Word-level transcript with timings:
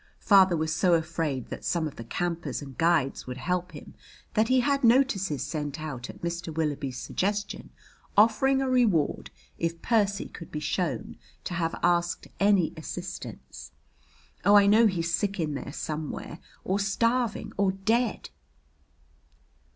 Father 0.17 0.57
was 0.57 0.73
so 0.73 0.95
afraid 0.95 1.49
that 1.49 1.63
some 1.63 1.87
of 1.87 1.95
the 1.97 2.03
campers 2.03 2.59
and 2.63 2.75
guides 2.75 3.27
would 3.27 3.37
help 3.37 3.73
him 3.73 3.93
that 4.33 4.47
he 4.47 4.61
had 4.61 4.83
notices 4.83 5.43
sent 5.45 5.79
out 5.79 6.09
at 6.09 6.23
Mr. 6.23 6.51
Willoughby's 6.51 6.97
suggestion 6.97 7.69
offering 8.17 8.63
a 8.63 8.67
reward 8.67 9.29
if 9.59 9.79
Percy 9.83 10.27
could 10.27 10.51
be 10.51 10.59
shown 10.59 11.17
to 11.43 11.53
have 11.53 11.79
asked 11.83 12.27
any 12.39 12.73
assistance. 12.75 13.73
Oh, 14.43 14.55
I 14.55 14.65
know 14.65 14.87
he's 14.87 15.13
sick 15.13 15.39
in 15.39 15.53
there 15.53 15.71
somewhere, 15.71 16.39
or 16.63 16.79
starving 16.79 17.53
or 17.55 17.71
dead!" 17.73 18.31